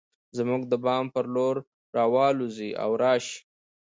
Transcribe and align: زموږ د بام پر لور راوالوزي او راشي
زموږ 0.37 0.61
د 0.67 0.73
بام 0.83 1.05
پر 1.15 1.25
لور 1.35 1.55
راوالوزي 1.97 2.71
او 2.83 2.91
راشي 3.01 3.37